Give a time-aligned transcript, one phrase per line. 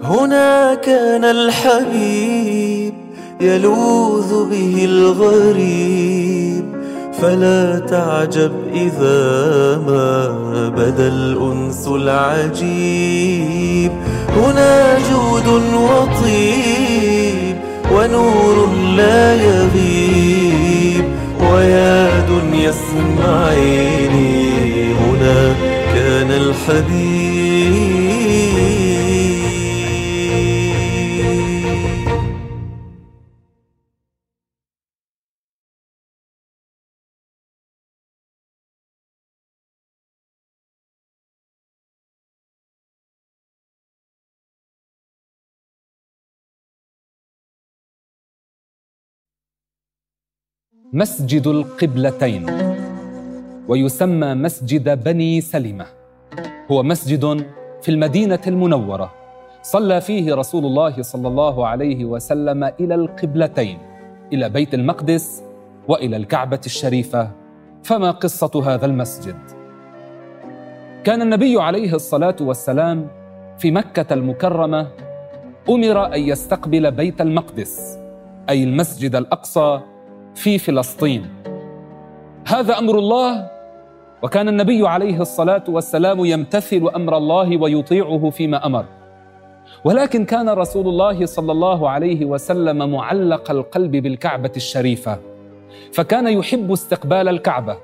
[0.00, 2.94] هنا كان الحبيب
[3.40, 6.64] يلوذ به الغريب
[7.22, 10.28] فلا تعجب إذا ما
[10.68, 13.12] بدا الأنس العجيب.
[14.36, 17.56] هنا جود وطيب
[17.92, 21.04] ونور لا يغيب
[21.52, 24.32] ويا دنيا اسمعيني
[24.94, 25.54] هنا
[25.94, 27.21] كان الحبيب.
[50.90, 52.46] مسجد القبلتين
[53.68, 55.86] ويسمى مسجد بني سلمة.
[56.70, 57.46] هو مسجد
[57.82, 59.12] في المدينة المنورة.
[59.62, 63.78] صلى فيه رسول الله صلى الله عليه وسلم إلى القبلتين
[64.32, 65.42] إلى بيت المقدس
[65.88, 67.30] وإلى الكعبة الشريفة.
[67.82, 69.38] فما قصة هذا المسجد؟
[71.04, 73.08] كان النبي عليه الصلاة والسلام
[73.58, 74.88] في مكة المكرمة
[75.68, 77.98] أمر أن يستقبل بيت المقدس
[78.48, 79.80] أي المسجد الأقصى
[80.34, 81.26] في فلسطين.
[82.46, 83.50] هذا أمر الله
[84.22, 88.84] وكان النبي عليه الصلاة والسلام يمتثل أمر الله ويطيعه فيما أمر.
[89.84, 95.18] ولكن كان رسول الله صلى الله عليه وسلم معلق القلب بالكعبة الشريفة
[95.92, 97.76] فكان يحب استقبال الكعبة.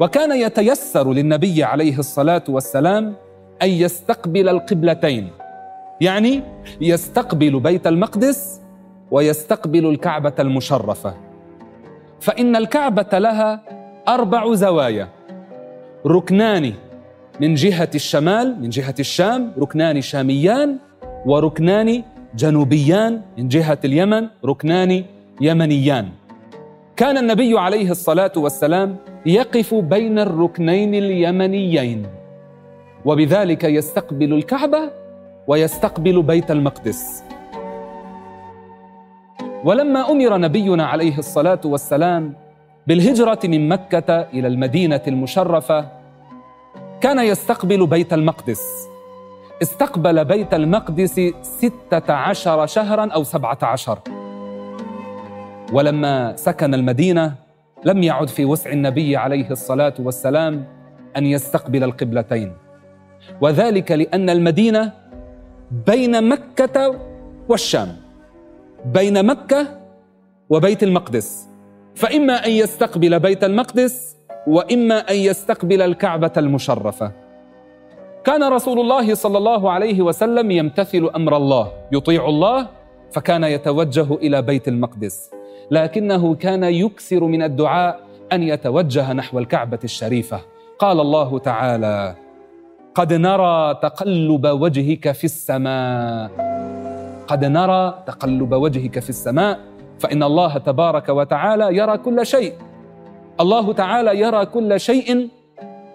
[0.00, 3.14] وكان يتيسر للنبي عليه الصلاة والسلام
[3.62, 5.28] أن يستقبل القبلتين
[6.00, 6.42] يعني
[6.80, 8.59] يستقبل بيت المقدس
[9.10, 11.14] ويستقبل الكعبة المشرفة.
[12.20, 13.60] فإن الكعبة لها
[14.08, 15.08] أربع زوايا.
[16.06, 16.72] ركنان
[17.40, 20.76] من جهة الشمال من جهة الشام ركنان شاميان
[21.26, 22.02] وركنان
[22.34, 25.04] جنوبيان من جهة اليمن ركنان
[25.40, 26.08] يمنيان.
[26.96, 28.96] كان النبي عليه الصلاة والسلام
[29.26, 32.06] يقف بين الركنين اليمنيين
[33.04, 34.90] وبذلك يستقبل الكعبة
[35.46, 37.29] ويستقبل بيت المقدس.
[39.64, 42.34] ولما أمر نبينا عليه الصلاة والسلام
[42.86, 45.88] بالهجرة من مكة إلى المدينة المشرفة
[47.00, 48.62] كان يستقبل بيت المقدس.
[49.62, 53.98] استقبل بيت المقدس ستة عشر شهرا أو سبعة عشر.
[55.72, 57.34] ولما سكن المدينة
[57.84, 60.64] لم يعد في وسع النبي عليه الصلاة والسلام
[61.16, 62.52] أن يستقبل القبلتين.
[63.40, 64.92] وذلك لأن المدينة
[65.86, 67.00] بين مكة
[67.48, 68.09] والشام.
[68.84, 69.66] بين مكة
[70.50, 71.48] وبيت المقدس.
[71.94, 77.12] فإما أن يستقبل بيت المقدس وإما أن يستقبل الكعبة المشرفة.
[78.24, 82.68] كان رسول الله صلى الله عليه وسلم يمتثل أمر الله يطيع الله
[83.12, 85.30] فكان يتوجه إلى بيت المقدس.
[85.70, 88.00] لكنه كان يكثر من الدعاء
[88.32, 90.40] أن يتوجه نحو الكعبة الشريفة.
[90.78, 92.14] قال الله تعالى
[92.94, 96.59] قد نرى تقلب وجهك في السماء.
[97.30, 99.58] قد نرى تقلب وجهك في السماء
[99.98, 102.52] فإن الله تبارك وتعالى يرى كل شيء.
[103.40, 105.28] الله تعالى يرى كل شيء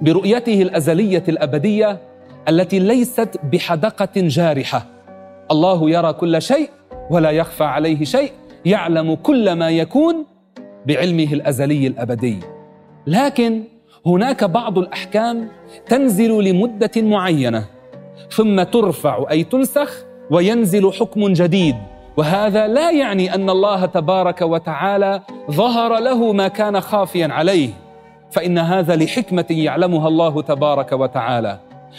[0.00, 2.00] برؤيته الأزلية الأبدية
[2.48, 4.86] التي ليست بحدقة جارحة.
[5.50, 6.70] الله يرى كل شيء
[7.10, 8.32] ولا يخفى عليه شيء
[8.64, 10.26] يعلم كل ما يكون
[10.86, 12.40] بعلمه الأزلي الأبدي.
[13.06, 13.62] لكن
[14.06, 15.48] هناك بعض الأحكام
[15.88, 17.64] تنزل لمدة معينة
[18.30, 21.76] ثم ترفع أي تنسخ وينزل حكم جديد.
[22.16, 27.70] وهذا لا يعني أن الله تبارك وتعالى ظهر له ما كان خافيا عليه.
[28.30, 31.58] فإن هذا لحكمة يعلمها الله تبارك وتعالى.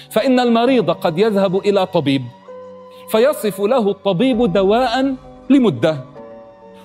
[0.10, 2.24] فإن المريض قد يذهب إلى طبيب
[3.12, 5.16] فيصف له الطبيب دواء
[5.50, 5.98] لمدة.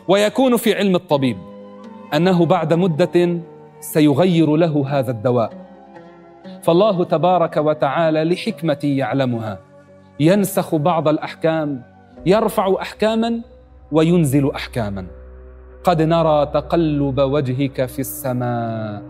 [0.09, 1.37] ويكون في علم الطبيب
[2.15, 3.39] أنه بعد مدة
[3.81, 5.53] سيغير له هذا الدواء.
[6.63, 9.59] فالله تبارك وتعالى لحكمة يعلمها.
[10.21, 11.83] ينسخ بعض الأحكام
[12.27, 13.41] يرفع احكاما
[13.93, 15.07] وينزل احكاما.
[15.85, 19.03] قد نرى تقلب وجهك في السماء.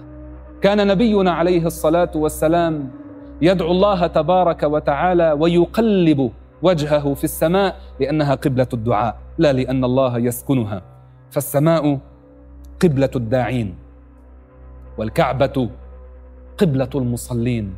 [0.62, 2.90] كان نبينا عليه الصلاة والسلام
[3.42, 6.30] يدعو الله تبارك وتعالى ويقلب
[6.62, 10.82] وجهه في السماء لأنها قبلة الدعاء لا لأن الله يسكنها.
[11.30, 11.98] فالسماء
[12.82, 13.74] قبلة الداعين
[14.98, 15.68] والكعبة
[16.58, 17.74] قبلة المصلين.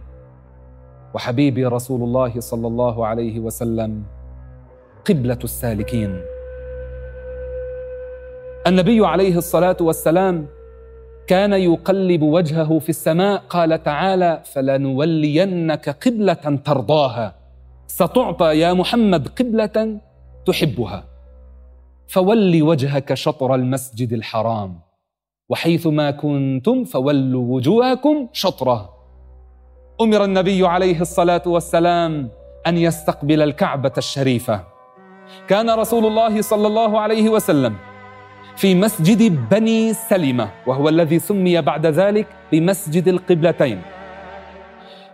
[1.17, 4.03] وحبيبي رسول الله صلى الله عليه وسلم
[5.09, 6.21] قبلة السالكين.
[8.67, 10.47] النبي عليه الصلاة والسلام
[11.27, 17.35] كان يقلب وجهه في السماء قال تعالى فلنولينك قبلة ترضاها
[17.87, 20.01] ستعطى يا محمد قبلة
[20.47, 21.05] تحبها.
[22.09, 24.81] فول وجهك شطر المسجد الحرام
[25.49, 28.96] وحيث ما كنتم فولوا وجوهكم شطره.
[30.01, 32.29] أمر النبي عليه الصلاة والسلام
[32.67, 34.61] أن يستقبل الكعبة الشريفة.
[35.49, 37.75] كان رسول الله صلى الله عليه وسلم
[38.57, 43.83] في مسجد بني سلمة وهو الذي سمي بعد ذلك بمسجد القبلتين.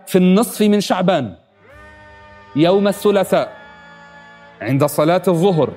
[0.07, 1.35] في النصف من شعبان
[2.55, 3.53] يوم الثلاثاء
[4.61, 5.69] عند صلاة الظهر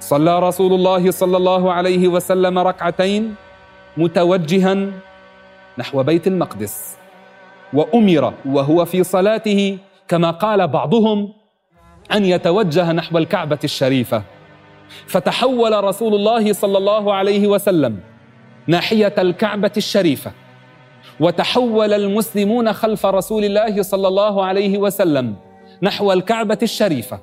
[0.00, 3.34] صلى رسول الله صلى الله عليه وسلم ركعتين
[3.96, 4.76] متوجها
[5.78, 6.96] نحو بيت المقدس.
[7.72, 9.78] وأمر وهو في صلاته
[10.08, 11.32] كما قال بعضهم
[12.12, 14.22] أن يتوجه نحو الكعبة الشريفة.
[15.06, 18.00] فتحول رسول الله صلى الله عليه وسلم
[18.66, 20.32] ناحية الكعبة الشريفة
[21.20, 25.36] وتحول المسلمون خلف رسول الله صلى الله عليه وسلم
[25.82, 27.20] نحو الكعبة الشريفة.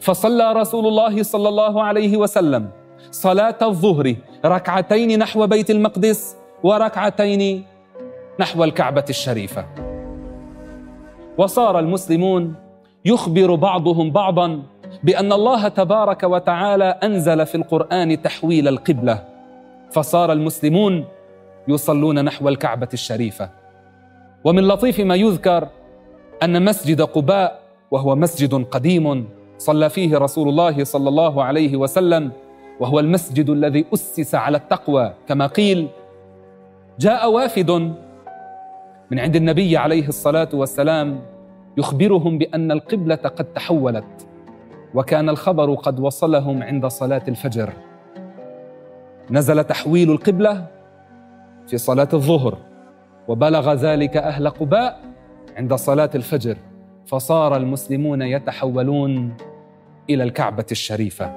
[0.00, 2.68] فصلى رسول الله صلى الله عليه وسلم
[3.10, 4.14] صلاة الظهر
[4.44, 7.64] ركعتين نحو بيت المقدس وركعتين
[8.40, 9.64] نحو الكعبة الشريفة.
[11.38, 12.54] وصار المسلمون
[13.04, 14.62] يخبر بعضهم بعضا
[15.04, 19.24] بأن الله تبارك وتعالى أنزل في القرآن تحويل القبلة.
[19.92, 21.04] فصار المسلمون
[21.68, 23.50] يصلون نحو الكعبة الشريفة.
[24.44, 25.68] ومن لطيف ما يذكر
[26.42, 27.60] أن مسجد قباء
[27.90, 29.28] وهو مسجد قديم
[29.58, 32.32] صلى فيه رسول الله صلى الله عليه وسلم
[32.80, 35.12] وهو المسجد الذي أسس على التقوى.
[35.28, 35.88] كما قيل
[36.98, 37.94] جاء وافد
[39.10, 41.20] من عند النبي عليه الصلاة والسلام
[41.76, 44.28] يخبرهم بأن القبلة قد تحولت
[44.94, 47.72] وكان الخبر قد وصلهم عند صلاة الفجر.
[49.30, 50.66] نزل تحويل القبلة
[51.66, 52.58] في صلاة الظهر
[53.28, 55.00] وبلغ ذلك أهل قباء
[55.56, 56.56] عند صلاة الفجر
[57.06, 59.34] فصار المسلمون يتحولون
[60.10, 61.32] إلى الكعبة الشريفة.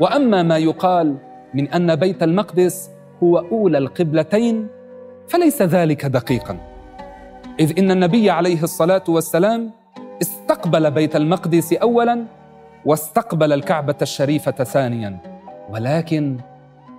[0.00, 1.16] وأما ما يقال
[1.54, 2.90] من أن بيت المقدس
[3.22, 4.68] هو أولى القبلتين
[5.28, 6.69] فليس ذلك دقيقا.
[7.60, 9.70] إذ إن النبي عليه الصلاة والسلام
[10.22, 12.24] استقبل بيت المقدس اولا
[12.84, 15.18] واستقبل الكعبة الشريفة ثانيا.
[15.70, 16.36] ولكن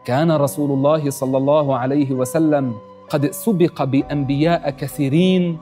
[0.06, 2.76] كان رسول الله صلى الله عليه وسلم
[3.10, 5.58] قد سبق بأنبياء كثيرين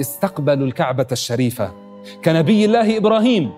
[0.00, 1.72] استقبلوا الكعبة الشريفة.
[2.24, 3.50] كنبي الله إبراهيم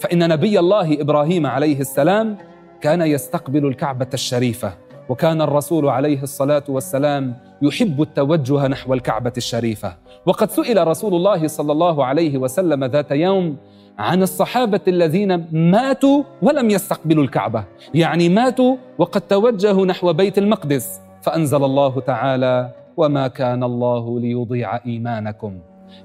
[0.00, 2.36] فإن نبي الله إبراهيم عليه السلام
[2.80, 4.72] كان يستقبل الكعبة الشريفة.
[5.08, 9.96] وكان الرسول عليه الصلاة والسلام يحب التوجه نحو الكعبة الشريفة.
[10.26, 13.56] وقد سئل رسول الله صلى الله عليه وسلم ذات يوم
[13.98, 17.64] عن الصحابة الذين ماتوا ولم يستقبلوا الكعبة.
[17.94, 21.00] يعني ماتوا وقد توجهوا نحو بيت المقدس.
[21.22, 25.58] فأنزل الله تعالى وما كان الله ليضيع إيمانكم.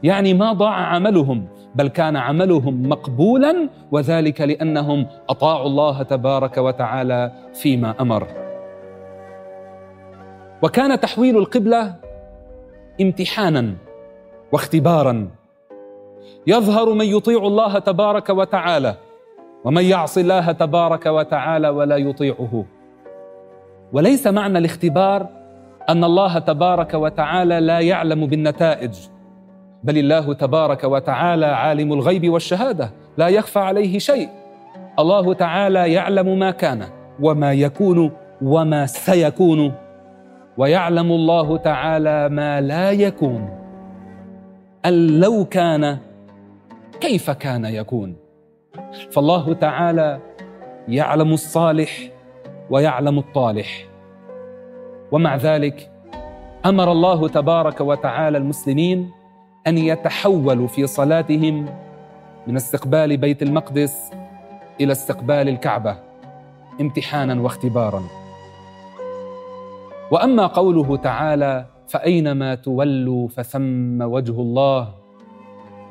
[0.04, 7.96] يعني ما ضاع عملهم بل كان عملهم مقبولا وذلك لأنهم أطاعوا الله تبارك وتعالى فيما
[8.02, 8.47] أمر.
[10.62, 11.96] وكان تحويل القبلة
[13.02, 13.74] امتحانا
[14.52, 15.28] واختبارا.
[16.48, 18.96] يظهر من يطيع الله تبارك وتعالى
[19.64, 22.66] ومن يعصي الله تبارك وتعالى ولا يطيعه.
[23.94, 25.28] وليس معنى الاختبار
[25.90, 28.96] أن الله تبارك وتعالى لا يعلم بالنتائج
[29.84, 34.30] بل الله تبارك وتعالى عالم الغيب والشهادة لا يخفى عليه شيء.
[35.00, 36.84] الله تعالى يعلم ما كان
[37.22, 38.12] وما يكون
[38.42, 39.74] وما سيكون.
[40.58, 43.50] ويعلم الله تعالى ما لا يكون.
[44.86, 45.98] أن لو كان
[47.02, 48.16] كيف كان يكون؟
[49.12, 50.20] فالله تعالى
[50.88, 52.10] يعلم الصالح
[52.70, 53.86] ويعلم الطالح.
[55.12, 55.92] ومع ذلك
[56.66, 59.12] أمر الله تبارك وتعالى المسلمين
[59.68, 61.66] أن يتحولوا في صلاتهم
[62.48, 64.12] من استقبال بيت المقدس
[64.82, 65.98] إلى استقبال الكعبة
[66.82, 68.04] امتحانا واختبارا.
[70.12, 74.88] وأما قوله تعالى فأينما تولوا فثم وجه الله.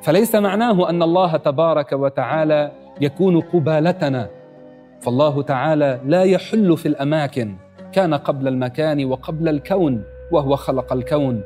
[0.02, 4.28] فليس معناه أن الله تبارك وتعالى يكون قبالتنا.
[5.00, 7.56] فالله تعالى لا يحل في الأماكن.
[7.92, 11.42] كان قبل المكان وقبل الكون وهو خلق الكون.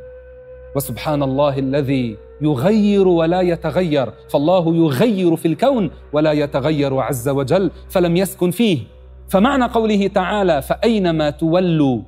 [0.77, 4.13] وسبحان الله الذي يغير ولا يتغير.
[4.29, 8.79] فالله يغير في الكون ولا يتغير عز وجل فلم يسكن فيه.
[9.29, 12.01] فمعنى قوله تعالى فأينما تولوا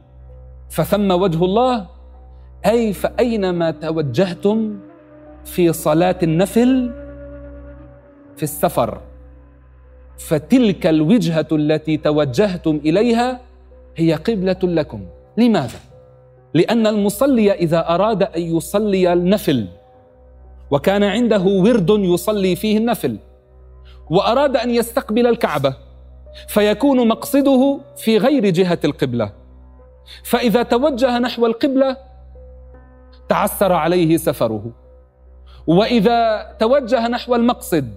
[0.73, 1.87] فثم وجه الله
[2.67, 4.79] أي فأينما توجهتم
[5.45, 6.91] في صلاة النفل
[8.37, 9.01] في السفر
[10.19, 13.41] فتلك الوجهة التي توجهتم إليها
[13.97, 15.01] هي قبلة لكم.
[15.37, 15.79] لماذا؟
[16.55, 19.67] لأن المصلي إذا أراد أن يصلي النفل
[20.71, 23.17] وكان عنده ورد يصلي فيه النفل
[24.11, 25.75] وأراد أن يستقبل الكعبة
[26.49, 29.42] فيكون مقصده في غير جهة القبلة.
[30.25, 31.97] فإذا توجه نحو القبلة
[33.29, 34.71] تعسر عليه سفره.
[35.67, 37.89] وإذا توجه نحو المقصد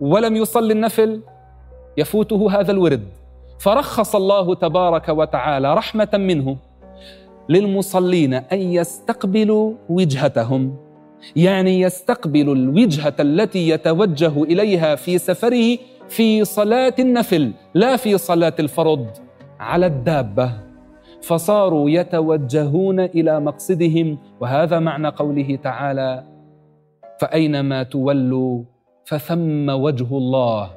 [0.00, 1.20] ولم يصلي النفل
[1.96, 3.08] يفوته هذا الورد
[3.58, 6.56] فرخص الله تبارك وتعالى رحمة منه
[7.48, 10.76] للمصلين أن يستقبلوا وجهتهم.
[11.36, 19.06] يعني يستقبل الوجهة التي يتوجه إليها في سفره في صلاة النفل لا في صلاة الفرض
[19.60, 20.69] على الدابة.
[21.22, 26.24] فصاروا يتوجهون إلى مقصدهم وهذا معنى قوله تعالى
[27.20, 28.62] فأينما تولوا
[29.04, 30.70] فثم وجه الله.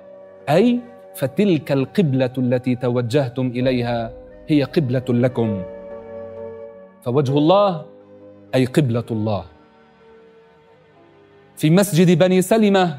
[0.49, 0.79] أي
[1.15, 4.11] فتلك القبلة التي توجهتم إليها
[4.47, 5.63] هي قبلة لكم.
[7.01, 7.85] فوجه الله
[8.55, 9.43] أي قبلة الله.
[11.55, 12.97] في مسجد بني سلمة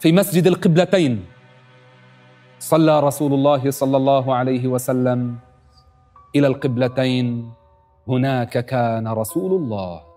[0.00, 1.24] في مسجد القبلتين
[2.58, 5.36] صلى رسول الله صلى الله عليه وسلم
[6.36, 7.50] إلى القبلتين
[8.08, 10.09] هناك كان رسول الله.